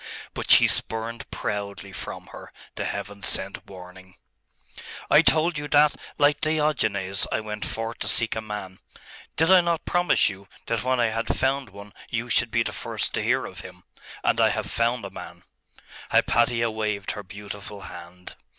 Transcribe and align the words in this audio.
but 0.33 0.49
she 0.49 0.67
spurned 0.67 1.29
proudly 1.29 1.91
from 1.93 2.25
her 2.33 2.51
the 2.73 2.85
heaven 2.85 3.21
sent 3.21 3.63
warning. 3.67 4.15
'I 5.11 5.21
told 5.21 5.57
you 5.59 5.67
that, 5.67 5.93
like 6.17 6.41
Diogenes, 6.41 7.27
I 7.31 7.39
went 7.39 7.63
forth 7.65 7.99
to 7.99 8.07
seek 8.07 8.35
a 8.35 8.41
man. 8.41 8.79
Did 9.35 9.51
I 9.51 9.61
not 9.61 9.85
promise 9.85 10.27
you, 10.27 10.47
that 10.65 10.83
when 10.83 10.99
I 10.99 11.09
had 11.11 11.27
found 11.35 11.69
one 11.69 11.93
you 12.09 12.31
should 12.31 12.49
be 12.49 12.63
the 12.63 12.73
first 12.73 13.13
to 13.13 13.21
hear 13.21 13.45
of 13.45 13.59
him? 13.59 13.83
And 14.23 14.41
I 14.41 14.49
have 14.49 14.71
found 14.71 15.05
a 15.05 15.11
man.' 15.11 15.43
Hypatia 16.09 16.71
waved 16.71 17.11
her 17.11 17.21
beautiful 17.21 17.81
hand. 17.81 18.35